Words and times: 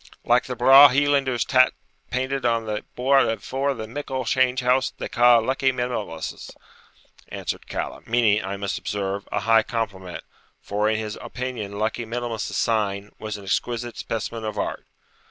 'Like 0.23 0.45
the 0.45 0.55
bra' 0.55 0.87
Highlander 0.87 1.37
tat's 1.37 1.75
painted 2.09 2.43
on 2.43 2.65
the 2.65 2.83
board 2.95 3.27
afore 3.27 3.75
the 3.75 3.87
mickle 3.87 4.25
change 4.25 4.61
house 4.61 4.91
they 4.97 5.07
ca' 5.07 5.37
Luckie 5.37 5.71
Middlemass's,' 5.71 6.49
answered 7.27 7.67
Callum; 7.67 8.05
meaning, 8.07 8.43
I 8.43 8.57
must 8.57 8.79
observe, 8.79 9.29
a 9.31 9.41
high 9.41 9.61
compliment, 9.61 10.23
for 10.59 10.89
in 10.89 10.97
his 10.97 11.19
opinion 11.21 11.77
Luckie 11.77 12.05
Middlemass's 12.07 12.57
sign 12.57 13.11
was 13.19 13.37
an 13.37 13.43
exquisite 13.43 13.95
specimen 13.95 14.43
of 14.43 14.57
art. 14.57 14.87